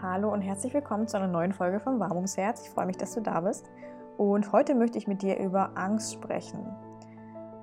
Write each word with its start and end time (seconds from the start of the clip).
Hallo 0.00 0.32
und 0.32 0.42
herzlich 0.42 0.72
willkommen 0.74 1.08
zu 1.08 1.16
einer 1.16 1.26
neuen 1.26 1.52
Folge 1.52 1.80
von 1.80 1.98
Warm 1.98 2.12
ums 2.12 2.36
Herz. 2.36 2.62
Ich 2.62 2.70
freue 2.70 2.86
mich, 2.86 2.96
dass 2.96 3.14
du 3.14 3.20
da 3.20 3.40
bist. 3.40 3.68
Und 4.16 4.52
heute 4.52 4.76
möchte 4.76 4.96
ich 4.96 5.08
mit 5.08 5.22
dir 5.22 5.36
über 5.40 5.72
Angst 5.74 6.12
sprechen. 6.12 6.64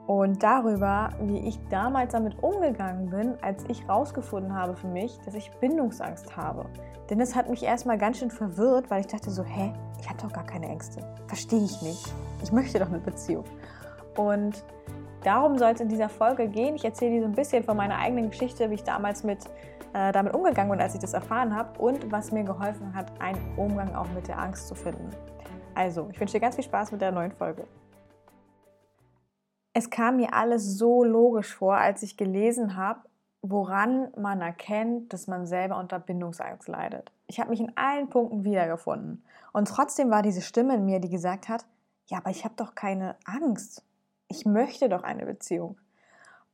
Und 0.05 0.43
darüber, 0.43 1.11
wie 1.21 1.47
ich 1.47 1.57
damals 1.69 2.11
damit 2.11 2.43
umgegangen 2.43 3.09
bin, 3.09 3.41
als 3.41 3.63
ich 3.69 3.83
herausgefunden 3.87 4.53
habe 4.53 4.75
für 4.75 4.87
mich, 4.87 5.17
dass 5.23 5.33
ich 5.33 5.49
Bindungsangst 5.61 6.35
habe. 6.35 6.65
Denn 7.09 7.21
es 7.21 7.35
hat 7.35 7.49
mich 7.49 7.63
erstmal 7.63 7.97
ganz 7.97 8.17
schön 8.17 8.31
verwirrt, 8.31 8.91
weil 8.91 8.99
ich 8.99 9.07
dachte 9.07 9.31
so, 9.31 9.41
hä, 9.41 9.71
ich 10.01 10.09
habe 10.09 10.21
doch 10.21 10.33
gar 10.33 10.45
keine 10.45 10.67
Ängste. 10.67 11.07
Verstehe 11.27 11.63
ich 11.63 11.81
nicht. 11.81 12.13
Ich 12.43 12.51
möchte 12.51 12.79
doch 12.79 12.89
eine 12.89 12.99
Beziehung. 12.99 13.45
Und 14.17 14.61
darum 15.25 15.57
soll 15.57 15.71
es 15.71 15.81
in 15.81 15.89
dieser 15.89 16.09
Folge 16.09 16.47
gehen. 16.47 16.75
Ich 16.75 16.85
erzähle 16.85 17.15
dir 17.15 17.21
so 17.21 17.27
ein 17.27 17.35
bisschen 17.35 17.63
von 17.63 17.75
meiner 17.75 17.97
eigenen 17.97 18.29
Geschichte, 18.29 18.69
wie 18.69 18.75
ich 18.75 18.83
damals 18.83 19.23
mit 19.23 19.39
äh, 19.93 20.11
damit 20.11 20.33
umgegangen 20.33 20.71
bin, 20.71 20.81
als 20.81 20.93
ich 20.93 20.99
das 20.99 21.13
erfahren 21.13 21.55
habe 21.55 21.79
und 21.79 22.11
was 22.11 22.31
mir 22.31 22.43
geholfen 22.43 22.93
hat, 22.93 23.19
einen 23.19 23.57
Umgang 23.57 23.95
auch 23.95 24.09
mit 24.09 24.27
der 24.27 24.39
Angst 24.39 24.67
zu 24.67 24.75
finden. 24.75 25.09
Also, 25.73 26.07
ich 26.11 26.19
wünsche 26.19 26.33
dir 26.33 26.41
ganz 26.41 26.55
viel 26.55 26.63
Spaß 26.63 26.91
mit 26.91 27.01
der 27.01 27.11
neuen 27.11 27.31
Folge. 27.31 27.65
Es 29.73 29.89
kam 29.89 30.17
mir 30.17 30.33
alles 30.33 30.77
so 30.77 31.03
logisch 31.03 31.53
vor, 31.53 31.75
als 31.75 32.01
ich 32.03 32.15
gelesen 32.15 32.77
habe, 32.77 33.01
woran 33.41 34.09
man 34.17 34.41
erkennt, 34.41 35.11
dass 35.11 35.27
man 35.27 35.45
selber 35.45 35.77
unter 35.77 35.99
Bindungsangst 35.99 36.67
leidet. 36.67 37.11
Ich 37.27 37.39
habe 37.39 37.49
mich 37.49 37.59
in 37.59 37.75
allen 37.75 38.09
Punkten 38.09 38.43
wiedergefunden. 38.43 39.23
Und 39.53 39.67
trotzdem 39.67 40.09
war 40.09 40.21
diese 40.21 40.41
Stimme 40.41 40.75
in 40.75 40.85
mir, 40.85 40.99
die 40.99 41.09
gesagt 41.09 41.49
hat, 41.49 41.65
ja, 42.07 42.19
aber 42.19 42.29
ich 42.29 42.45
habe 42.45 42.55
doch 42.55 42.75
keine 42.75 43.15
Angst. 43.25 43.83
Ich 44.27 44.45
möchte 44.45 44.89
doch 44.89 45.03
eine 45.03 45.25
Beziehung. 45.25 45.77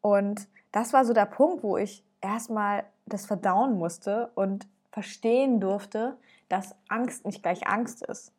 Und 0.02 0.48
das 0.72 0.94
war 0.94 1.06
so 1.06 1.14
der 1.14 1.26
Punkt, 1.26 1.64
wo 1.64 1.78
ich 1.78 2.04
erstmal 2.22 2.84
das 3.06 3.26
verdauen 3.26 3.78
musste 3.78 4.32
und 4.36 4.68
verstehen 4.92 5.60
durfte, 5.60 6.18
dass 6.50 6.76
Angst 6.90 7.26
nicht 7.26 7.42
gleich 7.42 7.68
Angst 7.68 8.04
ist. 8.04 8.34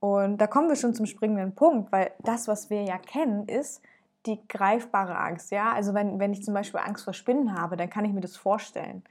Und 0.00 0.38
da 0.38 0.46
kommen 0.46 0.68
wir 0.68 0.76
schon 0.76 0.94
zum 0.94 1.06
springenden 1.06 1.54
Punkt, 1.54 1.92
weil 1.92 2.10
das, 2.20 2.48
was 2.48 2.70
wir 2.70 2.82
ja 2.84 2.96
kennen, 2.96 3.46
ist 3.46 3.82
die 4.26 4.40
greifbare 4.48 5.18
Angst. 5.18 5.50
Ja, 5.50 5.72
also 5.72 5.94
wenn, 5.94 6.18
wenn 6.18 6.32
ich 6.32 6.42
zum 6.42 6.54
Beispiel 6.54 6.80
Angst 6.80 7.04
vor 7.04 7.12
Spinnen 7.12 7.58
habe, 7.58 7.76
dann 7.76 7.90
kann 7.90 8.04
ich 8.04 8.12
mir 8.12 8.20
das 8.20 8.36
vorstellen. 8.36 9.02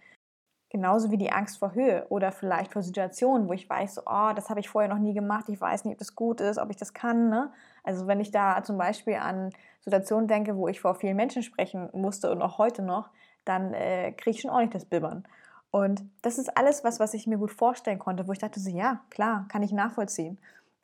Genauso 0.70 1.10
wie 1.10 1.18
die 1.18 1.32
Angst 1.32 1.58
vor 1.58 1.74
Höhe 1.74 2.06
oder 2.10 2.32
vielleicht 2.32 2.74
vor 2.74 2.84
Situationen, 2.84 3.50
wo 3.50 3.54
ich 3.54 3.68
weiß, 3.68 4.04
oh, 4.06 4.32
das 4.36 4.50
habe 4.50 4.60
ich 4.60 4.70
vorher 4.70 4.90
noch 4.90 5.00
nie 5.00 5.14
gemacht, 5.14 5.50
ich 5.50 5.60
weiß 5.60 5.86
nicht, 5.86 5.94
ob 5.94 6.00
das 6.00 6.16
gut 6.16 6.42
ist, 6.42 6.60
ob 6.60 6.70
ich 6.70 6.78
das 6.78 6.94
kann. 6.94 7.30
Ne? 7.30 7.52
Also 7.84 8.06
wenn 8.06 8.20
ich 8.20 8.30
da 8.30 8.62
zum 8.64 8.78
Beispiel 8.78 9.16
an 9.16 9.50
Situationen 9.82 10.28
denke, 10.28 10.56
wo 10.56 10.68
ich 10.68 10.80
vor 10.80 10.94
vielen 10.94 11.16
Menschen 11.16 11.42
sprechen 11.42 11.90
musste 11.94 12.32
und 12.32 12.44
auch 12.44 12.60
heute 12.60 12.84
noch, 12.84 13.10
dann 13.46 13.74
äh, 13.74 14.12
kriege 14.12 14.36
ich 14.36 14.42
schon 14.42 14.52
ordentlich 14.52 14.74
das 14.74 14.86
Bibbern. 14.86 15.24
Und 15.72 16.04
das 16.22 16.38
ist 16.38 16.56
alles 16.56 16.84
was, 16.84 17.00
was 17.00 17.14
ich 17.14 17.26
mir 17.26 17.38
gut 17.38 17.52
vorstellen 17.52 18.00
konnte, 18.00 18.28
wo 18.28 18.32
ich 18.32 18.40
dachte, 18.40 18.60
so, 18.60 18.70
ja, 18.70 19.02
klar, 19.10 19.48
kann 19.50 19.64
ich 19.64 19.72
nachvollziehen. 19.72 20.40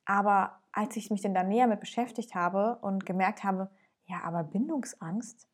Aber 0.06 0.60
als 0.72 0.96
ich 0.96 1.10
mich 1.10 1.22
dann 1.22 1.34
da 1.34 1.44
näher 1.44 1.68
mit 1.68 1.80
beschäftigt 1.80 2.36
habe 2.36 2.78
und 2.82 3.06
gemerkt 3.06 3.44
habe, 3.44 3.70
ja, 4.08 4.18
aber 4.24 4.44
Bindungsangst, 4.44 5.48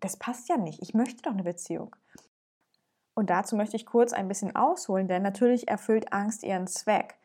das 0.00 0.16
passt 0.16 0.48
ja 0.48 0.56
nicht. 0.56 0.82
Ich 0.82 0.94
möchte 0.94 1.22
doch 1.22 1.32
eine 1.32 1.44
Beziehung. 1.44 1.94
Und 3.14 3.30
dazu 3.30 3.56
möchte 3.56 3.76
ich 3.76 3.86
kurz 3.86 4.12
ein 4.12 4.28
bisschen 4.28 4.56
ausholen, 4.56 5.08
denn 5.08 5.22
natürlich 5.22 5.68
erfüllt 5.68 6.12
Angst 6.12 6.42
ihren 6.42 6.66
Zweck. 6.66 7.16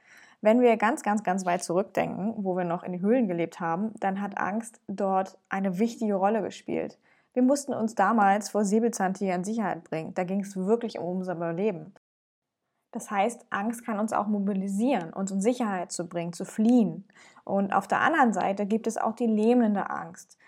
Wenn 0.42 0.62
wir 0.62 0.78
ganz, 0.78 1.04
ganz, 1.04 1.24
ganz 1.24 1.46
weit 1.46 1.64
zurückdenken, 1.64 2.34
wo 2.38 2.56
wir 2.56 2.64
noch 2.64 2.84
in 2.84 3.02
Höhlen 3.02 3.28
gelebt 3.28 3.60
haben, 3.60 3.94
dann 4.00 4.22
hat 4.22 4.38
Angst 4.38 4.80
dort 4.88 5.38
eine 5.50 5.80
wichtige 5.80 6.16
Rolle 6.16 6.42
gespielt. 6.42 6.98
Wir 7.34 7.44
mussten 7.44 7.74
uns 7.74 7.94
damals 7.94 8.50
vor 8.50 8.64
Säbelzahntiger 8.64 9.36
in 9.36 9.44
Sicherheit 9.44 9.84
bringen. 9.84 10.14
Da 10.14 10.24
ging 10.24 10.42
es 10.42 10.56
wirklich 10.56 10.98
um 10.98 11.18
unser 11.18 11.36
Überleben. 11.36 11.94
Das 12.92 13.12
heißt, 13.12 13.46
Angst 13.52 13.86
kann 13.86 14.00
uns 14.00 14.14
auch 14.14 14.28
mobilisieren, 14.28 15.14
uns 15.14 15.30
in 15.30 15.42
Sicherheit 15.42 15.92
zu 15.92 16.08
bringen, 16.08 16.34
zu 16.34 16.44
fliehen. 16.44 17.08
Und 17.44 17.72
auf 17.74 17.88
der 17.88 18.02
anderen 18.02 18.34
Seite 18.34 18.66
gibt 18.66 18.88
es 18.88 18.98
auch 18.98 19.14
die 19.14 19.28
lähmende 19.28 19.90
Angst. 19.92 20.39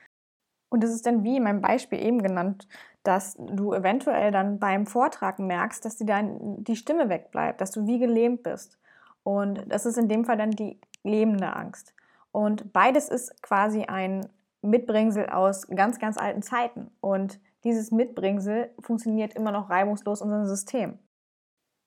Und 0.72 0.84
das 0.84 0.92
ist 0.92 1.06
dann 1.06 1.26
wie 1.26 1.36
in 1.36 1.44
meinem 1.44 1.62
Beispiel 1.62 2.02
eben 2.02 2.24
genannt, 2.24 2.66
dass 3.04 3.36
du 3.38 3.74
eventuell 3.74 4.32
dann 4.32 4.58
beim 4.58 4.86
Vortrag 4.86 5.38
merkst, 5.38 5.84
dass 5.84 5.98
dir 5.98 6.06
dann 6.06 6.64
die 6.64 6.78
Stimme 6.78 7.10
wegbleibt, 7.10 7.60
dass 7.60 7.72
du 7.72 7.88
wie 7.88 8.00
gelähmt 8.00 8.44
bist. 8.44 8.80
Und 9.24 9.66
das 9.68 9.86
ist 9.86 9.98
in 9.98 10.08
dem 10.08 10.24
Fall 10.24 10.38
dann 10.38 10.52
die 10.52 10.80
lähmende 11.04 11.54
Angst. 11.54 11.94
Und 12.32 12.72
beides 12.72 13.10
ist 13.10 13.44
quasi 13.44 13.84
ein 13.84 14.30
Mitbringsel 14.62 15.28
aus 15.30 15.68
ganz, 15.68 16.00
ganz 16.00 16.18
alten 16.18 16.42
Zeiten. 16.42 16.90
Und 17.02 17.40
dieses 17.66 17.92
Mitbringsel 17.92 18.72
funktioniert 18.80 19.34
immer 19.34 19.52
noch 19.52 19.70
reibungslos 19.70 20.22
in 20.22 20.28
unserem 20.28 20.46
System. 20.46 21.00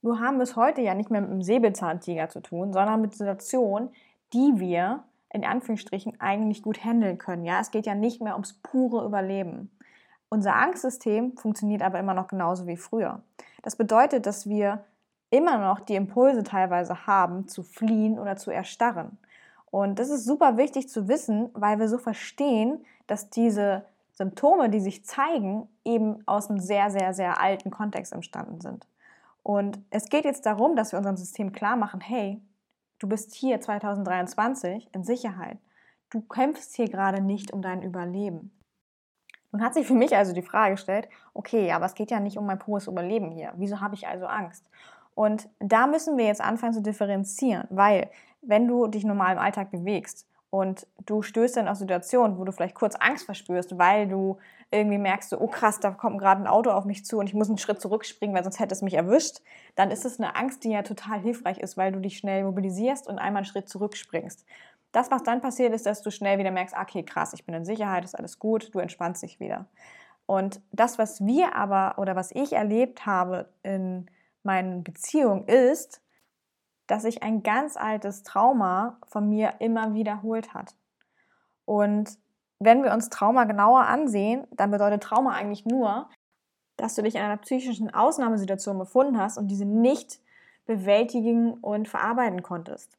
Nur 0.03 0.21
haben 0.21 0.37
wir 0.37 0.43
es 0.43 0.57
heute 0.57 0.83
ja 0.83 0.95
nicht 0.95 1.11
mehr 1.11 1.23
mit 1.23 1.31
einem 1.31 1.43
Säbelzahntiger 1.43 2.29
zu 2.29 2.41
tun, 2.41 2.75
sondern 2.75 3.01
mit 3.01 3.15
Situationen, 3.15 3.89
die 4.35 4.53
wir 4.57 5.05
in 5.35 5.45
Anführungsstrichen 5.45 6.21
eigentlich 6.21 6.63
gut 6.63 6.85
handeln 6.85 7.19
können. 7.19 7.45
Ja, 7.45 7.61
es 7.61 7.73
geht 7.73 7.87
ja 7.87 7.95
nicht 7.95 8.23
mehr 8.23 8.35
ums 8.35 8.53
pure 8.63 9.05
Überleben. 9.05 9.77
Unser 10.29 10.55
Angstsystem 10.55 11.37
funktioniert 11.37 11.83
aber 11.83 11.99
immer 11.99 12.15
noch 12.15 12.29
genauso 12.29 12.69
wie 12.69 12.77
früher. 12.77 13.21
Das 13.63 13.75
bedeutet, 13.75 14.27
dass 14.27 14.49
wir 14.49 14.85
immer 15.31 15.59
noch 15.59 15.81
die 15.81 15.97
Impulse 15.97 16.45
teilweise 16.45 17.09
haben, 17.09 17.49
zu 17.49 17.65
fliehen 17.65 18.19
oder 18.19 18.37
zu 18.37 18.53
erstarren. 18.53 19.19
Und 19.73 19.99
das 19.99 20.09
ist 20.09 20.25
super 20.25 20.57
wichtig 20.57 20.89
zu 20.89 21.09
wissen, 21.09 21.51
weil 21.53 21.81
wir 21.81 21.89
so 21.89 21.99
verstehen, 21.99 22.85
dass 23.09 23.29
diese 23.29 23.85
Symptome, 24.13 24.71
die 24.71 24.79
sich 24.79 25.05
zeigen, 25.05 25.69
eben 25.85 26.23
aus 26.27 26.49
einem 26.49 26.61
sehr, 26.61 26.91
sehr, 26.91 27.13
sehr 27.13 27.41
alten 27.41 27.73
Kontext 27.73 28.13
entstanden 28.13 28.61
sind. 28.61 28.87
Und 29.43 29.81
es 29.91 30.09
geht 30.09 30.25
jetzt 30.25 30.47
darum, 30.47 30.77
dass 30.77 30.93
wir 30.93 30.99
unserem 30.99 31.17
System 31.17 31.51
klar 31.51 31.75
machen, 31.75 32.01
hey, 32.01 32.41
du 33.05 33.09
bist 33.11 33.35
hier 33.35 33.61
2023 33.61 34.89
in 34.95 35.05
Sicherheit. 35.05 35.59
Du 36.09 36.23
kämpfst 36.23 36.75
hier 36.75 36.89
gerade 36.89 37.21
nicht 37.21 37.53
um 37.53 37.61
dein 37.61 37.83
Überleben. 37.83 38.51
Nun 39.53 39.63
hat 39.63 39.75
sich 39.75 39.87
für 39.87 39.95
mich 39.95 40.17
also 40.17 40.33
die 40.33 40.41
Frage 40.41 40.77
gestellt, 40.77 41.11
okay, 41.35 41.71
aber 41.73 41.85
es 41.85 41.95
geht 41.95 42.11
ja 42.11 42.19
nicht 42.19 42.39
um 42.39 42.47
mein 42.47 42.59
pures 42.59 42.87
Überleben 42.87 43.31
hier. 43.31 43.53
Wieso 43.57 43.83
habe 43.83 43.95
ich 43.95 44.09
also 44.09 44.25
Angst? 44.25 44.65
Und 45.15 45.51
da 45.61 45.87
müssen 45.87 46.17
wir 46.17 46.25
jetzt 46.25 46.41
anfangen 46.41 46.73
zu 46.73 46.81
differenzieren, 46.81 47.67
weil 47.69 48.09
wenn 48.41 48.67
du 48.67 48.87
dich 48.87 49.05
normal 49.05 49.35
im 49.35 49.39
Alltag 49.39 49.71
bewegst 49.71 50.27
und 50.55 50.87
du 51.05 51.23
stößt 51.23 51.57
dann 51.57 51.67
auf 51.67 51.79
Situationen, 51.79 52.39
wo 52.39 52.45
du 52.45 52.53
vielleicht 52.53 52.77
kurz 52.77 52.95
Angst 52.95 53.25
verspürst, 53.25 53.77
weil 53.77 54.07
du 54.07 54.39
irgendwie 54.71 54.99
merkst, 54.99 55.31
so, 55.31 55.41
oh 55.41 55.49
krass, 55.49 55.81
da 55.81 55.91
kommt 55.91 56.21
gerade 56.21 56.41
ein 56.41 56.47
Auto 56.47 56.71
auf 56.71 56.85
mich 56.85 57.05
zu 57.05 57.19
und 57.19 57.27
ich 57.27 57.35
muss 57.35 57.49
einen 57.49 57.59
Schritt 57.59 57.81
zurückspringen, 57.81 58.37
weil 58.37 58.45
sonst 58.45 58.61
hätte 58.61 58.73
es 58.73 58.81
mich 58.81 58.95
erwischt, 58.95 59.41
dann 59.75 59.91
ist 59.91 60.05
es 60.05 60.21
eine 60.21 60.37
Angst, 60.37 60.63
die 60.63 60.71
ja 60.71 60.83
total 60.83 61.19
hilfreich 61.19 61.59
ist, 61.59 61.77
weil 61.77 61.91
du 61.91 61.99
dich 61.99 62.19
schnell 62.19 62.45
mobilisierst 62.45 63.09
und 63.09 63.19
einmal 63.19 63.41
einen 63.41 63.47
Schritt 63.47 63.69
zurückspringst. 63.69 64.47
Das, 64.93 65.11
was 65.11 65.25
dann 65.25 65.41
passiert, 65.41 65.75
ist, 65.75 65.87
dass 65.87 66.03
du 66.03 66.13
schnell 66.13 66.39
wieder 66.39 66.53
merkst, 66.53 66.77
okay, 66.81 67.03
krass, 67.03 67.33
ich 67.33 67.45
bin 67.45 67.57
in 67.57 67.65
Sicherheit, 67.65 68.05
ist 68.05 68.17
alles 68.17 68.39
gut, 68.39 68.73
du 68.73 68.79
entspannst 68.79 69.25
dich 69.25 69.41
wieder. 69.41 69.67
Und 70.27 70.61
das, 70.71 70.99
was 70.99 71.27
wir 71.27 71.57
aber 71.57 71.99
oder 71.99 72.15
was 72.15 72.31
ich 72.31 72.53
erlebt 72.53 73.07
habe 73.07 73.49
in 73.65 74.07
meinen 74.45 74.85
Beziehungen, 74.85 75.49
ist, 75.49 76.01
dass 76.87 77.03
sich 77.03 77.23
ein 77.23 77.43
ganz 77.43 77.77
altes 77.77 78.23
Trauma 78.23 78.99
von 79.07 79.29
mir 79.29 79.55
immer 79.61 79.95
wiederholt 79.95 80.55
hat. 80.55 80.75
Und 81.65 82.19
wenn 82.59 82.83
wir 82.83 82.93
uns 82.93 83.11
Trauma 83.11 83.45
genauer 83.45 83.83
ansehen, 83.83 84.47
dann 84.53 84.71
bedeutet 84.71 85.03
Trauma 85.03 85.33
eigentlich 85.33 85.65
nur, 85.65 86.09
dass 86.77 86.95
du 86.95 87.03
dich 87.03 87.15
in 87.15 87.21
einer 87.21 87.37
psychischen 87.37 87.93
Ausnahmesituation 87.93 88.79
befunden 88.79 89.19
hast 89.19 89.39
und 89.39 89.49
diese 89.49 89.65
nicht 89.65 90.21
bewältigen 90.67 91.55
und 91.55 91.89
verarbeiten 91.89 92.43
konntest. 92.43 92.97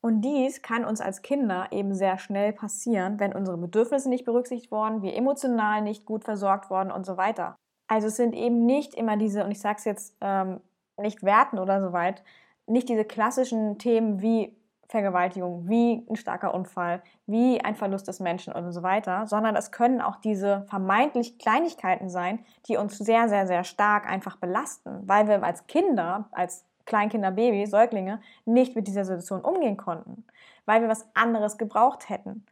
Und 0.00 0.22
dies 0.22 0.62
kann 0.62 0.84
uns 0.84 1.00
als 1.00 1.22
Kinder 1.22 1.68
eben 1.70 1.94
sehr 1.94 2.18
schnell 2.18 2.52
passieren, 2.52 3.20
wenn 3.20 3.34
unsere 3.34 3.56
Bedürfnisse 3.56 4.08
nicht 4.08 4.24
berücksichtigt 4.24 4.72
worden, 4.72 5.02
wir 5.02 5.14
emotional 5.14 5.80
nicht 5.82 6.04
gut 6.04 6.24
versorgt 6.24 6.70
worden 6.70 6.90
und 6.90 7.06
so 7.06 7.16
weiter. 7.16 7.56
Also 7.86 8.08
es 8.08 8.16
sind 8.16 8.34
eben 8.34 8.66
nicht 8.66 8.94
immer 8.94 9.16
diese, 9.16 9.44
und 9.44 9.52
ich 9.52 9.60
sage 9.60 9.76
es 9.78 9.84
jetzt 9.84 10.16
ähm, 10.20 10.60
nicht 11.00 11.22
werten 11.22 11.58
oder 11.58 11.80
so 11.80 11.92
weit, 11.92 12.24
nicht 12.66 12.88
diese 12.88 13.04
klassischen 13.04 13.78
Themen 13.78 14.22
wie 14.22 14.56
Vergewaltigung, 14.88 15.68
wie 15.68 16.06
ein 16.10 16.16
starker 16.16 16.52
Unfall, 16.52 17.02
wie 17.26 17.62
ein 17.62 17.76
Verlust 17.76 18.08
des 18.08 18.20
Menschen 18.20 18.52
und 18.52 18.70
so 18.72 18.82
weiter, 18.82 19.26
sondern 19.26 19.56
es 19.56 19.70
können 19.72 20.02
auch 20.02 20.16
diese 20.16 20.66
vermeintlich 20.68 21.38
Kleinigkeiten 21.38 22.10
sein, 22.10 22.44
die 22.66 22.76
uns 22.76 22.98
sehr, 22.98 23.28
sehr, 23.30 23.46
sehr 23.46 23.64
stark 23.64 24.06
einfach 24.06 24.36
belasten, 24.36 25.08
weil 25.08 25.28
wir 25.28 25.42
als 25.42 25.66
Kinder, 25.66 26.28
als 26.30 26.66
Kleinkinder, 26.84 27.30
Baby, 27.30 27.64
Säuglinge 27.66 28.20
nicht 28.44 28.76
mit 28.76 28.86
dieser 28.86 29.06
Situation 29.06 29.40
umgehen 29.40 29.78
konnten, 29.78 30.26
weil 30.66 30.82
wir 30.82 30.88
was 30.88 31.06
anderes 31.14 31.56
gebraucht 31.56 32.10
hätten 32.10 32.44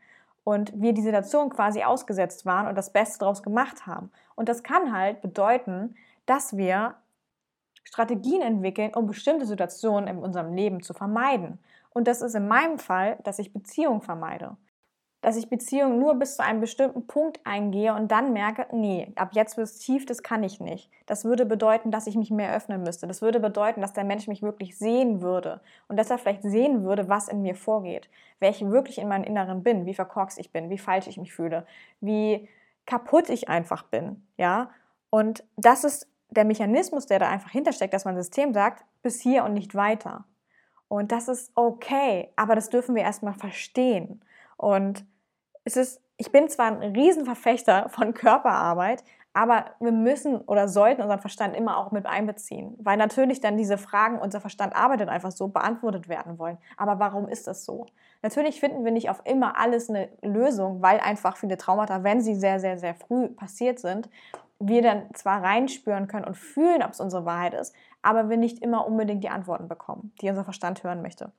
und 0.43 0.73
wir 0.81 0.95
die 0.95 1.03
Situation 1.03 1.51
quasi 1.51 1.83
ausgesetzt 1.83 2.47
waren 2.47 2.69
und 2.69 2.75
das 2.75 2.91
Beste 2.91 3.19
daraus 3.19 3.43
gemacht 3.43 3.87
haben. 3.87 4.11
Und 4.35 4.49
das 4.49 4.63
kann 4.63 4.97
halt 4.97 5.21
bedeuten, 5.21 5.95
dass 6.25 6.57
wir 6.57 6.95
Strategien 7.91 8.43
entwickeln, 8.43 8.95
um 8.95 9.07
bestimmte 9.07 9.47
Situationen 9.47 10.09
in 10.09 10.19
unserem 10.19 10.55
Leben 10.55 10.83
zu 10.83 10.95
vermeiden. 10.95 11.59
Und 11.91 12.07
das 12.09 12.23
ist 12.23 12.35
in 12.35 12.49
meinem 12.49 12.79
Fall, 12.79 13.19
dass 13.25 13.39
ich 13.39 13.53
Beziehungen 13.53 14.01
vermeide. 14.03 14.57
dass 15.23 15.37
ich 15.37 15.51
Beziehungen 15.51 15.99
nur 15.99 16.15
bis 16.15 16.37
zu 16.37 16.43
einem 16.43 16.61
bestimmten 16.61 17.07
Punkt 17.07 17.41
eingehe 17.45 17.95
und 17.95 18.11
dann 18.11 18.33
merke, 18.33 18.67
nee, 18.73 19.13
ab 19.17 19.31
jetzt 19.35 19.57
bis 19.57 19.79
tief, 19.79 20.07
das 20.07 20.23
kann 20.23 20.43
ich 20.43 20.61
nicht. 20.61 20.91
Das 21.05 21.25
würde 21.27 21.45
bedeuten, 21.45 21.91
dass 21.91 22.07
ich 22.07 22.17
mich 22.17 22.31
mehr 22.31 22.55
öffnen 22.57 22.83
müsste. 22.83 23.07
Das 23.07 23.21
würde 23.21 23.39
bedeuten, 23.39 23.83
dass 23.83 23.93
der 23.93 24.05
Mensch 24.05 24.29
mich 24.29 24.43
wirklich 24.43 24.79
sehen 24.79 25.21
würde 25.21 25.61
und 25.89 25.99
dass 25.99 26.11
er 26.11 26.17
vielleicht 26.19 26.43
sehen 26.43 26.85
würde, 26.85 27.09
was 27.11 27.29
in 27.29 27.43
mir 27.43 27.55
vorgeht, 27.55 28.09
wer 28.39 28.49
ich 28.51 28.63
wirklich 28.63 28.99
in 28.99 29.09
meinem 29.09 29.25
Inneren 29.25 29.63
bin, 29.63 29.85
wie 29.85 29.95
verkorkst 29.95 30.39
ich 30.39 30.53
bin, 30.53 30.71
wie 30.71 30.79
falsch 30.79 31.07
ich 31.07 31.19
mich 31.19 31.35
fühle, 31.35 31.67
wie 32.01 32.49
kaputt 32.87 33.29
ich 33.29 33.49
einfach 33.51 33.83
bin, 33.85 34.27
ja. 34.39 34.71
Und 35.11 35.45
das 35.57 35.85
ist 35.85 36.09
der 36.31 36.45
Mechanismus, 36.45 37.07
der 37.07 37.19
da 37.19 37.29
einfach 37.29 37.51
hintersteckt, 37.51 37.95
dass 37.95 38.05
mein 38.05 38.17
System 38.17 38.53
sagt, 38.55 38.85
bis 39.03 39.21
hier 39.21 39.45
und 39.45 39.55
nicht 39.55 39.75
weiter. 39.75 40.25
Und 40.89 41.13
das 41.13 41.29
ist 41.29 41.53
okay, 41.55 42.33
aber 42.37 42.55
das 42.55 42.69
dürfen 42.69 42.95
wir 42.95 43.03
erstmal 43.03 43.35
verstehen. 43.35 44.25
Und 44.57 45.05
es 45.65 45.77
ist, 45.77 46.03
ich 46.17 46.33
bin 46.33 46.49
zwar 46.49 46.67
ein 46.67 46.95
Riesenverfechter 46.95 47.89
von 47.89 48.13
Körperarbeit, 48.13 49.05
aber 49.33 49.67
wir 49.79 49.93
müssen 49.93 50.41
oder 50.41 50.67
sollten 50.67 51.03
unseren 51.03 51.21
Verstand 51.21 51.55
immer 51.55 51.79
auch 51.79 51.93
mit 51.93 52.07
einbeziehen, 52.07 52.75
weil 52.81 52.97
natürlich 52.97 53.41
dann 53.41 53.57
diese 53.57 53.79
Fragen, 53.79 54.19
unser 54.19 54.41
Verstand 54.41 54.75
arbeitet 54.75 55.09
einfach 55.09 55.31
so, 55.31 55.49
beantwortet 55.49 56.09
werden 56.09 56.39
wollen. 56.39 56.59
Aber 56.77 56.99
warum 56.99 57.29
ist 57.29 57.47
das 57.47 57.65
so? 57.65 57.87
Natürlich 58.23 58.59
finden 58.59 58.85
wir 58.85 58.91
nicht 58.91 59.09
auf 59.09 59.23
immer 59.25 59.57
alles 59.57 59.89
eine 59.89 60.09
Lösung, 60.23 60.83
weil 60.83 60.99
einfach 60.99 61.37
viele 61.37 61.57
Traumata, 61.57 62.03
wenn 62.03 62.21
sie 62.21 62.35
sehr, 62.35 62.59
sehr, 62.59 62.79
sehr 62.79 62.97
früh 62.97 63.29
passiert 63.29 63.79
sind, 63.79 64.09
wir 64.61 64.83
dann 64.83 65.13
zwar 65.15 65.43
reinspüren 65.43 66.07
können 66.07 66.27
und 66.27 66.37
fühlen, 66.37 66.83
ob 66.83 66.93
es 66.93 67.01
unsere 67.01 67.25
Wahrheit 67.25 67.55
ist, 67.55 67.75
aber 68.03 68.29
wir 68.29 68.37
nicht 68.37 68.63
immer 68.63 68.87
unbedingt 68.87 69.25
die 69.25 69.31
Antworten 69.31 69.69
bekommen, 69.69 70.13
die 70.21 70.29
unser 70.29 70.45
Verstand 70.45 70.85
hören 70.85 71.03
möchte. 71.03 71.33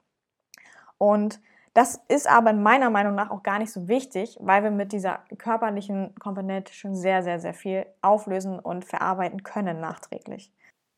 Und 0.97 1.39
das 1.73 2.01
ist 2.09 2.27
aber 2.29 2.51
meiner 2.51 2.89
Meinung 2.89 3.15
nach 3.15 3.29
auch 3.29 3.43
gar 3.43 3.59
nicht 3.59 3.71
so 3.71 3.87
wichtig, 3.87 4.37
weil 4.41 4.63
wir 4.63 4.71
mit 4.71 4.91
dieser 4.91 5.19
körperlichen 5.37 6.13
Komponente 6.19 6.73
schon 6.73 6.95
sehr, 6.95 7.23
sehr, 7.23 7.39
sehr 7.39 7.53
viel 7.53 7.85
auflösen 8.01 8.59
und 8.59 8.83
verarbeiten 8.83 9.43
können 9.43 9.79
nachträglich. 9.79 10.51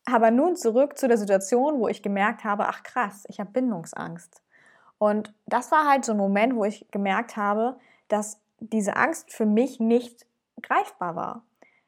Aber 0.06 0.30
nun 0.30 0.56
zurück 0.56 0.98
zu 0.98 1.06
der 1.08 1.16
Situation, 1.16 1.78
wo 1.78 1.88
ich 1.88 2.02
gemerkt 2.02 2.44
habe, 2.44 2.66
ach 2.66 2.82
krass, 2.82 3.24
ich 3.28 3.38
habe 3.38 3.52
Bindungsangst. 3.52 4.42
Und 4.98 5.32
das 5.46 5.70
war 5.70 5.88
halt 5.88 6.04
so 6.04 6.12
ein 6.12 6.18
Moment, 6.18 6.56
wo 6.56 6.64
ich 6.64 6.86
gemerkt 6.90 7.36
habe, 7.36 7.78
dass 8.08 8.40
diese 8.58 8.96
Angst 8.96 9.32
für 9.32 9.46
mich 9.46 9.80
nicht 9.80 10.26
greifbar 10.60 11.16
war. 11.16 11.42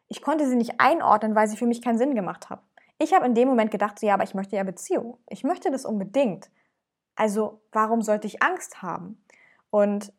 Ich 0.09 0.23
konnte 0.23 0.47
sie 0.49 0.57
nicht 0.57 0.81
einordnen, 0.81 1.35
weil 1.35 1.49
sie 1.49 1.57
für 1.57 1.67
mich 1.67 1.83
keinen 1.83 1.99
Sinn 1.99 2.15
gemacht 2.15 2.51
hat. 2.51 2.63
Ich 2.99 3.13
habe 3.13 3.27
in 3.27 3.35
dem 3.35 3.49
Moment 3.49 3.71
gedacht, 3.71 3.99
so, 3.99 4.07
ja, 4.07 4.15
aber 4.15 4.25
ich 4.25 4.35
möchte 4.35 4.57
ja 4.57 4.63
Beziehung. 4.63 5.19
Ich 5.29 5.45
möchte 5.45 5.71
das 5.71 5.85
unbedingt. 5.85 6.51
Also 7.15 7.61
warum 7.73 8.03
sollte 8.03 8.27
ich 8.27 8.43
Angst 8.43 8.83
haben? 8.83 9.23
Und 9.71 10.13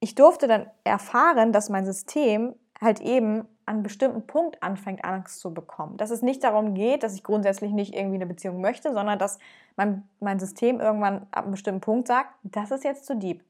ich 0.00 0.14
durfte 0.14 0.46
dann 0.46 0.70
erfahren, 0.84 1.52
dass 1.52 1.68
mein 1.68 1.86
System 1.86 2.54
halt 2.80 3.00
eben 3.00 3.46
an 3.66 3.76
einem 3.76 3.82
bestimmten 3.82 4.26
Punkt 4.26 4.62
anfängt, 4.62 5.04
Angst 5.04 5.40
zu 5.40 5.54
bekommen. 5.54 5.96
Dass 5.96 6.10
es 6.10 6.22
nicht 6.22 6.42
darum 6.42 6.74
geht, 6.74 7.02
dass 7.02 7.14
ich 7.14 7.22
grundsätzlich 7.22 7.72
nicht 7.72 7.94
irgendwie 7.94 8.16
eine 8.16 8.26
Beziehung 8.26 8.60
möchte, 8.60 8.92
sondern 8.92 9.18
dass 9.18 9.38
mein, 9.76 10.08
mein 10.18 10.40
System 10.40 10.80
irgendwann 10.80 11.26
ab 11.30 11.44
einem 11.44 11.52
bestimmten 11.52 11.80
Punkt 11.80 12.08
sagt, 12.08 12.34
das 12.42 12.70
ist 12.70 12.84
jetzt 12.84 13.06
zu 13.06 13.16
deep 13.16 13.44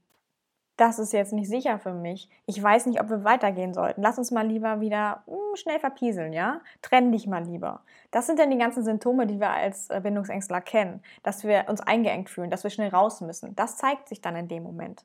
das 0.81 0.99
ist 0.99 1.13
jetzt 1.13 1.35
nicht 1.35 1.51
sicher 1.51 1.79
für 1.79 1.93
mich. 1.93 2.31
Ich 2.47 2.61
weiß 2.63 2.87
nicht, 2.87 3.03
ob 3.03 3.11
wir 3.11 3.23
weitergehen 3.23 3.75
sollten. 3.75 4.01
Lass 4.01 4.17
uns 4.17 4.31
mal 4.31 4.47
lieber 4.47 4.81
wieder 4.81 5.23
mh, 5.27 5.35
hm, 5.35 5.57
schnell 5.57 5.79
verpieseln, 5.79 6.33
ja? 6.33 6.63
Trenn 6.81 7.13
dich 7.13 7.27
mal 7.27 7.45
lieber. 7.45 7.83
Das 8.11 8.27
sind 8.27 8.39
dann 8.39 8.51
die 8.51 8.57
ganzen 8.57 8.83
Symptome, 8.83 9.27
die 9.27 9.39
wir 9.39 9.51
als 9.51 9.91
äh, 9.91 10.01
Bindungsängstler 10.03 10.63
kennen. 10.63 11.03
Dass 11.23 11.45
wir 11.45 11.67
uns 11.69 11.83
eingeengt 11.83 12.31
fühlen, 12.31 12.49
dass 12.49 12.65
wir 12.65 12.71
schnell 12.71 12.89
raus 12.89 13.21
müssen. 13.21 13.55
Das 13.57 13.77
zeigt 13.77 14.09
sich 14.09 14.23
dann 14.23 14.37
in 14.37 14.49
dem 14.49 14.63
Moment. 14.63 15.05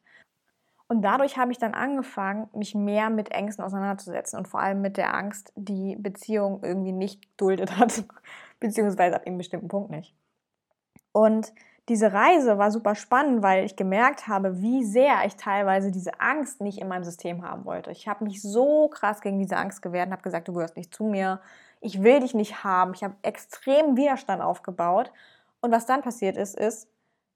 Und 0.87 1.01
dadurch 1.01 1.37
habe 1.37 1.51
ich 1.51 1.57
dann 1.57 1.73
angefangen, 1.73 2.47
mich 2.53 2.73
mehr 2.73 3.09
mit 3.09 3.31
Ängsten 3.31 3.65
auseinanderzusetzen 3.65 4.39
und 4.39 4.47
vor 4.47 4.61
allem 4.61 4.81
mit 4.81 4.95
der 4.95 5.13
Angst, 5.13 5.51
die 5.55 5.97
Beziehung 5.97 6.61
irgendwie 6.63 6.93
nicht 6.93 7.27
duldet 7.35 7.75
hat, 7.77 8.05
beziehungsweise 8.61 9.15
ab 9.15 9.25
einem 9.25 9.37
bestimmten 9.37 9.67
Punkt 9.67 9.89
nicht. 9.89 10.15
Und 11.11 11.53
diese 11.87 12.11
Reise 12.13 12.57
war 12.57 12.71
super 12.71 12.95
spannend, 12.95 13.43
weil 13.43 13.63
ich 13.63 13.75
gemerkt 13.75 14.27
habe, 14.27 14.61
wie 14.61 14.83
sehr 14.83 15.23
ich 15.25 15.35
teilweise 15.35 15.91
diese 15.91 16.19
Angst 16.19 16.59
nicht 16.61 16.79
in 16.79 16.87
meinem 16.87 17.03
System 17.03 17.43
haben 17.43 17.65
wollte. 17.65 17.91
Ich 17.91 18.07
habe 18.07 18.23
mich 18.23 18.41
so 18.41 18.89
krass 18.89 19.21
gegen 19.21 19.37
diese 19.37 19.57
Angst 19.57 19.81
gewehrt 19.81 20.07
und 20.07 20.13
habe 20.13 20.23
gesagt, 20.23 20.47
du 20.47 20.53
gehörst 20.53 20.77
nicht 20.77 20.93
zu 20.93 21.03
mir, 21.03 21.41
ich 21.81 22.01
will 22.01 22.21
dich 22.21 22.33
nicht 22.33 22.63
haben. 22.63 22.93
Ich 22.95 23.03
habe 23.03 23.15
extrem 23.21 23.95
Widerstand 23.95 24.41
aufgebaut. 24.41 25.11
Und 25.61 25.71
was 25.71 25.85
dann 25.85 26.01
passiert 26.01 26.37
ist, 26.37 26.57
ist, 26.57 26.89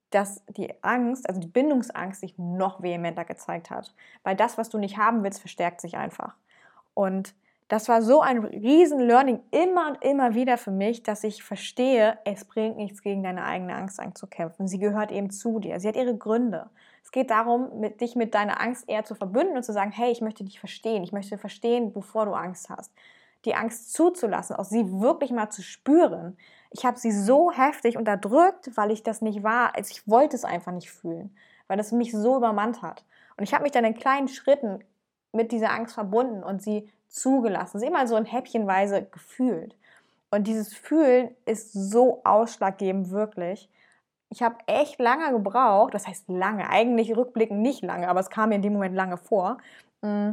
dass 0.09 0.43
die 0.47 0.73
Angst, 0.83 1.29
also 1.29 1.39
die 1.39 1.47
Bindungsangst 1.47 2.21
sich 2.21 2.37
noch 2.39 2.81
vehementer 2.81 3.25
gezeigt 3.25 3.69
hat. 3.69 3.93
Weil 4.23 4.35
das, 4.35 4.57
was 4.57 4.69
du 4.69 4.79
nicht 4.79 4.97
haben 4.97 5.23
willst, 5.23 5.39
verstärkt 5.39 5.81
sich 5.81 5.97
einfach. 5.97 6.35
Und 6.95 7.35
das 7.69 7.87
war 7.87 8.01
so 8.01 8.21
ein 8.21 8.43
riesen 8.43 8.99
Learning 8.99 9.41
immer 9.51 9.89
und 9.89 10.03
immer 10.03 10.33
wieder 10.33 10.57
für 10.57 10.71
mich, 10.71 11.03
dass 11.03 11.23
ich 11.23 11.43
verstehe, 11.43 12.17
es 12.25 12.43
bringt 12.43 12.77
nichts 12.77 13.03
gegen 13.03 13.21
deine 13.21 13.45
eigene 13.45 13.75
Angst 13.75 13.99
anzukämpfen. 13.99 14.67
Sie 14.67 14.79
gehört 14.79 15.11
eben 15.11 15.29
zu 15.29 15.59
dir. 15.59 15.79
Sie 15.79 15.87
hat 15.87 15.95
ihre 15.95 16.17
Gründe. 16.17 16.71
Es 17.03 17.11
geht 17.11 17.29
darum, 17.29 17.79
mit, 17.79 18.01
dich 18.01 18.15
mit 18.15 18.33
deiner 18.33 18.59
Angst 18.59 18.89
eher 18.89 19.03
zu 19.03 19.13
verbünden 19.13 19.55
und 19.55 19.63
zu 19.63 19.71
sagen, 19.71 19.91
hey, 19.91 20.11
ich 20.11 20.19
möchte 20.19 20.43
dich 20.43 20.59
verstehen. 20.59 21.03
Ich 21.03 21.11
möchte 21.11 21.37
verstehen, 21.37 21.93
bevor 21.93 22.25
du 22.25 22.33
Angst 22.33 22.71
hast. 22.71 22.91
Die 23.45 23.53
Angst 23.53 23.93
zuzulassen, 23.93 24.55
auch 24.55 24.65
sie 24.65 24.99
wirklich 24.99 25.31
mal 25.31 25.51
zu 25.51 25.61
spüren. 25.61 26.37
Ich 26.71 26.85
habe 26.85 26.97
sie 26.97 27.11
so 27.11 27.51
heftig 27.51 27.97
unterdrückt, 27.97 28.75
weil 28.77 28.89
ich 28.89 29.03
das 29.03 29.21
nicht 29.21 29.43
war. 29.43 29.75
Also 29.75 29.91
ich 29.91 30.07
wollte 30.07 30.35
es 30.35 30.43
einfach 30.43 30.71
nicht 30.71 30.89
fühlen, 30.89 31.35
weil 31.67 31.79
es 31.79 31.91
mich 31.91 32.11
so 32.13 32.35
übermannt 32.35 32.81
hat. 32.81 33.05
Und 33.37 33.43
ich 33.43 33.53
habe 33.53 33.61
mich 33.61 33.71
dann 33.71 33.85
in 33.85 33.93
kleinen 33.93 34.27
Schritten 34.27 34.83
mit 35.31 35.51
dieser 35.51 35.71
Angst 35.71 35.93
verbunden 35.93 36.43
und 36.43 36.61
sie 36.61 36.89
zugelassen, 37.07 37.79
sie 37.79 37.87
immer 37.87 38.07
so 38.07 38.15
ein 38.15 38.25
Häppchenweise 38.25 39.03
gefühlt. 39.03 39.75
Und 40.31 40.47
dieses 40.47 40.73
Fühlen 40.73 41.31
ist 41.45 41.73
so 41.73 42.21
ausschlaggebend, 42.23 43.09
wirklich. 43.09 43.69
Ich 44.29 44.43
habe 44.43 44.57
echt 44.67 44.99
lange 44.99 45.31
gebraucht, 45.31 45.95
das 45.95 46.07
heißt 46.07 46.29
lange, 46.29 46.69
eigentlich 46.69 47.15
rückblickend 47.15 47.59
nicht 47.61 47.83
lange, 47.83 48.07
aber 48.07 48.19
es 48.19 48.29
kam 48.29 48.49
mir 48.49 48.55
in 48.55 48.61
dem 48.61 48.73
Moment 48.73 48.95
lange 48.95 49.17
vor, 49.17 49.57
mm, 50.01 50.31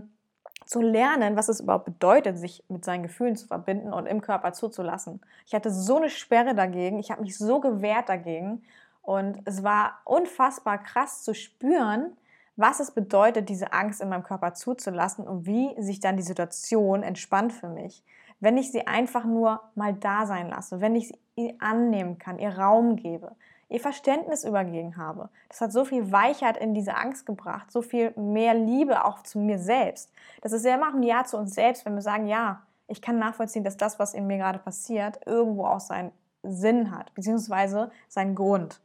zu 0.66 0.82
lernen, 0.82 1.36
was 1.36 1.48
es 1.48 1.60
überhaupt 1.60 1.86
bedeutet, 1.86 2.38
sich 2.38 2.62
mit 2.68 2.84
seinen 2.84 3.04
Gefühlen 3.04 3.36
zu 3.36 3.46
verbinden 3.46 3.92
und 3.92 4.06
im 4.06 4.20
Körper 4.20 4.52
zuzulassen. 4.52 5.20
Ich 5.46 5.54
hatte 5.54 5.70
so 5.70 5.96
eine 5.96 6.10
Sperre 6.10 6.54
dagegen, 6.54 6.98
ich 6.98 7.10
habe 7.10 7.22
mich 7.22 7.38
so 7.38 7.60
gewehrt 7.60 8.08
dagegen 8.08 8.62
und 9.00 9.38
es 9.44 9.62
war 9.62 10.00
unfassbar 10.04 10.78
krass 10.78 11.22
zu 11.22 11.34
spüren, 11.34 12.16
was 12.56 12.80
es 12.80 12.90
bedeutet, 12.90 13.48
diese 13.48 13.72
Angst 13.72 14.00
in 14.00 14.08
meinem 14.08 14.22
Körper 14.22 14.54
zuzulassen 14.54 15.26
und 15.26 15.46
wie 15.46 15.80
sich 15.80 16.00
dann 16.00 16.16
die 16.16 16.22
Situation 16.22 17.02
entspannt 17.02 17.52
für 17.52 17.68
mich. 17.68 18.02
Wenn 18.40 18.56
ich 18.56 18.72
sie 18.72 18.86
einfach 18.86 19.24
nur 19.24 19.60
mal 19.74 19.94
da 19.94 20.26
sein 20.26 20.48
lasse, 20.48 20.80
wenn 20.80 20.96
ich 20.96 21.12
sie 21.36 21.56
annehmen 21.60 22.18
kann, 22.18 22.38
ihr 22.38 22.58
Raum 22.58 22.96
gebe, 22.96 23.34
ihr 23.68 23.80
Verständnis 23.80 24.44
übergegen 24.44 24.96
habe. 24.96 25.28
Das 25.48 25.60
hat 25.60 25.72
so 25.72 25.84
viel 25.84 26.12
Weichheit 26.12 26.56
in 26.56 26.74
diese 26.74 26.96
Angst 26.96 27.26
gebracht, 27.26 27.70
so 27.70 27.82
viel 27.82 28.12
mehr 28.16 28.54
Liebe 28.54 29.04
auch 29.04 29.22
zu 29.22 29.38
mir 29.38 29.58
selbst. 29.58 30.12
Das 30.40 30.52
ist 30.52 30.64
ja 30.64 30.74
immer 30.74 30.94
ein 30.94 31.02
Ja 31.02 31.24
zu 31.24 31.36
uns 31.36 31.54
selbst, 31.54 31.84
wenn 31.84 31.94
wir 31.94 32.02
sagen, 32.02 32.26
ja, 32.26 32.62
ich 32.88 33.02
kann 33.02 33.18
nachvollziehen, 33.18 33.64
dass 33.64 33.76
das, 33.76 33.98
was 33.98 34.14
in 34.14 34.26
mir 34.26 34.38
gerade 34.38 34.60
passiert, 34.60 35.26
irgendwo 35.26 35.66
auch 35.66 35.80
seinen 35.80 36.12
Sinn 36.42 36.96
hat, 36.96 37.12
beziehungsweise 37.14 37.90
seinen 38.08 38.36
Grund. 38.36 38.80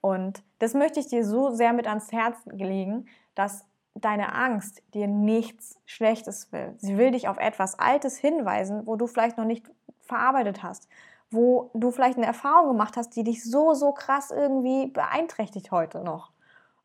Und 0.00 0.42
das 0.58 0.74
möchte 0.74 1.00
ich 1.00 1.06
dir 1.06 1.24
so 1.24 1.50
sehr 1.50 1.72
mit 1.72 1.86
ans 1.86 2.12
Herz 2.12 2.38
legen, 2.46 3.06
dass 3.34 3.64
deine 3.94 4.34
Angst 4.34 4.82
dir 4.94 5.06
nichts 5.06 5.78
Schlechtes 5.86 6.52
will. 6.52 6.74
Sie 6.78 6.98
will 6.98 7.12
dich 7.12 7.28
auf 7.28 7.38
etwas 7.38 7.78
Altes 7.78 8.16
hinweisen, 8.16 8.86
wo 8.86 8.96
du 8.96 9.06
vielleicht 9.06 9.38
noch 9.38 9.44
nicht 9.44 9.66
verarbeitet 10.00 10.62
hast, 10.62 10.88
wo 11.30 11.70
du 11.74 11.90
vielleicht 11.90 12.18
eine 12.18 12.26
Erfahrung 12.26 12.68
gemacht 12.68 12.96
hast, 12.96 13.16
die 13.16 13.24
dich 13.24 13.42
so, 13.42 13.74
so 13.74 13.92
krass 13.92 14.30
irgendwie 14.30 14.86
beeinträchtigt 14.88 15.70
heute 15.70 16.04
noch. 16.04 16.32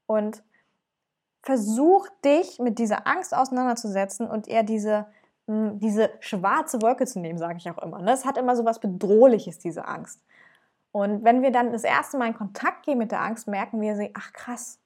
Und 0.07 0.43
versuch 1.43 2.07
dich 2.23 2.59
mit 2.59 2.79
dieser 2.79 3.07
Angst 3.07 3.35
auseinanderzusetzen 3.35 4.27
und 4.27 4.47
eher 4.47 4.63
diese, 4.63 5.07
hm, 5.47 5.79
diese 5.79 6.11
schwarze 6.19 6.81
Wolke 6.81 7.05
zu 7.05 7.19
nehmen, 7.19 7.39
sage 7.39 7.57
ich 7.57 7.69
auch 7.69 7.81
immer. 7.81 8.01
Ne? 8.01 8.11
Es 8.11 8.25
hat 8.25 8.37
immer 8.37 8.55
so 8.55 8.65
was 8.65 8.79
Bedrohliches, 8.79 9.59
diese 9.59 9.87
Angst. 9.87 10.21
Und 10.91 11.23
wenn 11.23 11.41
wir 11.41 11.51
dann 11.51 11.71
das 11.71 11.83
erste 11.83 12.17
Mal 12.17 12.27
in 12.27 12.35
Kontakt 12.35 12.85
gehen 12.85 12.97
mit 12.97 13.11
der 13.11 13.21
Angst, 13.21 13.47
merken 13.47 13.79
wir 13.81 13.95
sie, 13.95 14.11
ach 14.13 14.33
krass, 14.33 14.79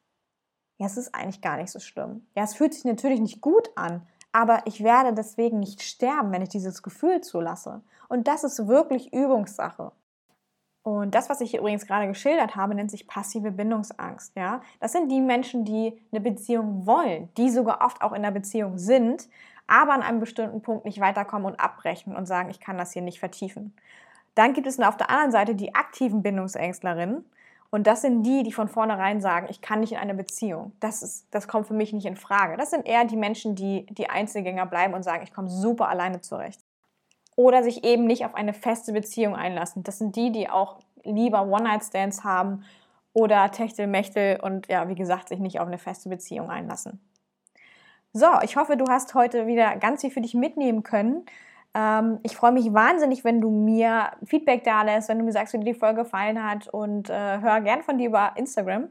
ja, 0.78 0.86
es 0.86 0.98
ist 0.98 1.16
eigentlich 1.16 1.42
gar 1.42 1.58
nicht 1.58 1.72
so 1.72 1.80
schlimm. 1.80 2.28
Ja, 2.36 2.44
es 2.44 2.54
fühlt 2.54 2.74
sich 2.74 2.86
natürlich 2.86 3.22
nicht 3.22 3.42
gut 3.42 3.70
an, 3.76 4.06
aber 4.32 4.62
ich 4.66 4.84
werde 4.84 5.14
deswegen 5.14 5.60
nicht 5.60 5.82
sterben, 5.82 6.32
wenn 6.32 6.42
ich 6.42 6.50
dieses 6.50 6.84
Gefühl 6.84 7.22
zulasse. 7.22 7.82
Und 8.10 8.28
das 8.28 8.44
ist 8.44 8.68
wirklich 8.68 9.14
Übungssache. 9.14 9.92
Und 10.84 11.16
das, 11.16 11.30
was 11.30 11.42
ich 11.42 11.50
hier 11.50 11.62
übrigens 11.62 11.88
gerade 11.88 12.08
geschildert 12.08 12.56
habe, 12.56 12.76
nennt 12.76 12.92
sich 12.92 13.08
passive 13.08 13.52
Bindungsangst. 13.52 14.36
Ja? 14.36 14.62
Das 14.80 14.92
sind 14.92 15.12
die 15.12 15.22
Menschen, 15.22 15.66
die 15.66 16.00
eine 16.12 16.22
Beziehung 16.22 16.86
wollen, 16.86 17.30
die 17.38 17.50
sogar 17.50 17.84
oft 17.84 18.04
auch 18.04 18.14
in 18.14 18.22
der 18.22 18.30
Beziehung 18.30 18.78
sind, 18.78 19.28
aber 19.66 19.94
an 19.94 20.04
einem 20.04 20.20
bestimmten 20.20 20.62
Punkt 20.62 20.86
nicht 20.86 21.00
weiterkommen 21.00 21.48
und 21.48 21.60
abbrechen 21.60 22.16
und 22.16 22.28
sagen, 22.28 22.52
ich 22.52 22.60
kann 22.60 22.78
das 22.78 22.92
hier 22.92 23.02
nicht 23.02 23.20
vertiefen. 23.20 23.74
Dann 24.36 24.54
gibt 24.54 24.68
es 24.68 24.80
auf 24.80 24.98
der 24.98 25.10
anderen 25.10 25.32
Seite 25.32 25.56
die 25.56 25.74
aktiven 25.74 26.22
Bindungsängstlerinnen. 26.22 27.26
Und 27.72 27.88
das 27.88 28.02
sind 28.02 28.24
die, 28.24 28.44
die 28.44 28.54
von 28.54 28.70
vornherein 28.70 29.20
sagen, 29.20 29.48
ich 29.50 29.62
kann 29.62 29.80
nicht 29.80 29.94
in 29.94 29.98
eine 29.98 30.14
Beziehung. 30.14 30.72
Das, 30.80 31.02
ist, 31.02 31.28
das 31.32 31.48
kommt 31.48 31.68
für 31.68 31.74
mich 31.74 31.92
nicht 31.92 32.06
in 32.06 32.16
Frage. 32.16 32.58
Das 32.58 32.70
sind 32.70 32.86
eher 32.86 33.04
die 33.06 33.18
Menschen, 33.18 33.56
die 33.56 33.86
die 33.90 34.10
Einzelgänger 34.10 34.66
bleiben 34.66 34.94
und 34.94 35.04
sagen, 35.04 35.24
ich 35.24 35.34
komme 35.34 35.50
super 35.50 35.90
alleine 35.90 36.22
zurecht. 36.22 36.62
Oder 37.36 37.64
sich 37.64 37.84
eben 37.84 38.06
nicht 38.06 38.26
auf 38.26 38.36
eine 38.36 38.54
feste 38.54 38.94
Beziehung 38.94 39.36
einlassen. 39.36 39.84
Das 39.84 39.98
sind 39.98 40.16
die, 40.16 40.32
die 40.32 40.50
auch 40.50 40.80
lieber 41.04 41.48
One-Night-Stands 41.48 42.24
haben 42.24 42.64
oder 43.12 43.52
Techtelmechtel 43.52 44.40
und 44.42 44.68
ja, 44.68 44.88
wie 44.88 44.96
gesagt, 44.96 45.30
sich 45.30 45.40
nicht 45.40 45.60
auf 45.60 45.68
eine 45.68 45.78
feste 45.78 46.10
Beziehung 46.10 46.50
einlassen. 46.50 47.00
So, 48.14 48.28
ich 48.44 48.56
hoffe, 48.56 48.78
du 48.78 48.86
hast 48.88 49.14
heute 49.16 49.48
wieder 49.48 49.76
ganz 49.76 50.00
viel 50.00 50.12
für 50.12 50.22
dich 50.22 50.34
mitnehmen 50.34 50.84
können. 50.84 51.26
Ähm, 51.76 52.20
ich 52.24 52.36
freue 52.38 52.54
mich 52.54 52.74
wahnsinnig, 52.74 53.24
wenn 53.26 53.42
du 53.42 53.52
mir 53.52 54.12
Feedback 54.24 54.64
da 54.64 54.82
lässt, 54.84 55.10
wenn 55.10 55.20
du 55.20 55.26
mir 55.26 55.34
sagst, 55.34 55.54
wie 55.54 55.60
dir 55.60 55.74
die 55.74 55.80
Folge 55.80 56.04
gefallen 56.04 56.42
hat 56.42 56.70
und 56.70 57.10
äh, 57.10 57.42
hör 57.42 57.60
gern 57.62 57.84
von 57.84 57.98
dir 57.98 58.08
über 58.08 58.32
Instagram. 58.38 58.90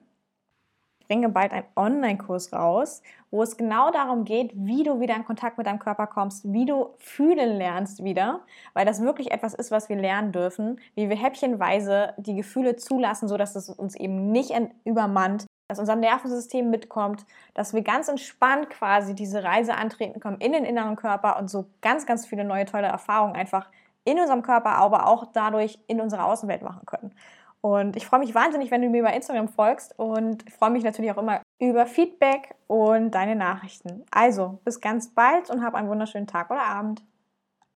Ich 1.00 1.08
bringe 1.08 1.28
bald 1.30 1.52
einen 1.52 1.66
Online-Kurs 1.76 2.52
raus, 2.52 3.02
wo 3.30 3.42
es 3.42 3.56
genau 3.56 3.90
darum 3.90 4.24
geht, 4.24 4.52
wie 4.54 4.84
du 4.84 5.00
wieder 5.00 5.14
in 5.16 5.24
Kontakt 5.24 5.58
mit 5.58 5.66
deinem 5.66 5.78
Körper 5.78 6.06
kommst, 6.06 6.50
wie 6.50 6.64
du 6.64 6.94
fühlen 6.98 7.56
lernst 7.56 8.04
wieder, 8.04 8.40
weil 8.72 8.86
das 8.86 9.02
wirklich 9.02 9.30
etwas 9.30 9.54
ist, 9.54 9.70
was 9.70 9.88
wir 9.88 9.96
lernen 9.96 10.32
dürfen, 10.32 10.80
wie 10.94 11.08
wir 11.08 11.16
häppchenweise 11.16 12.14
die 12.16 12.34
Gefühle 12.34 12.76
zulassen, 12.76 13.28
sodass 13.28 13.54
es 13.54 13.68
uns 13.68 13.96
eben 13.96 14.30
nicht 14.30 14.52
übermannt, 14.84 15.46
dass 15.68 15.78
unser 15.78 15.96
Nervensystem 15.96 16.70
mitkommt, 16.70 17.24
dass 17.54 17.72
wir 17.72 17.82
ganz 17.82 18.08
entspannt 18.08 18.70
quasi 18.70 19.14
diese 19.14 19.44
Reise 19.44 19.74
antreten 19.74 20.20
können 20.20 20.40
in 20.40 20.52
den 20.52 20.64
inneren 20.64 20.96
Körper 20.96 21.38
und 21.38 21.48
so 21.48 21.66
ganz, 21.80 22.06
ganz 22.06 22.26
viele 22.26 22.44
neue 22.44 22.66
tolle 22.66 22.86
Erfahrungen 22.86 23.34
einfach 23.34 23.68
in 24.04 24.18
unserem 24.18 24.42
Körper, 24.42 24.70
aber 24.70 25.06
auch 25.06 25.26
dadurch 25.32 25.78
in 25.86 26.00
unserer 26.00 26.26
Außenwelt 26.26 26.62
machen 26.62 26.84
können. 26.84 27.14
Und 27.62 27.96
ich 27.96 28.06
freue 28.06 28.20
mich 28.20 28.34
wahnsinnig, 28.34 28.70
wenn 28.70 28.82
du 28.82 28.90
mir 28.90 29.02
bei 29.02 29.16
Instagram 29.16 29.48
folgst 29.48 29.98
und 29.98 30.44
freue 30.52 30.68
mich 30.68 30.84
natürlich 30.84 31.10
auch 31.10 31.16
immer 31.16 31.40
über 31.58 31.86
Feedback 31.86 32.54
und 32.66 33.12
deine 33.12 33.36
Nachrichten. 33.36 34.04
Also, 34.10 34.58
bis 34.64 34.82
ganz 34.82 35.14
bald 35.14 35.48
und 35.48 35.64
hab 35.64 35.74
einen 35.74 35.88
wunderschönen 35.88 36.26
Tag 36.26 36.50
oder 36.50 36.62
Abend. 36.62 37.02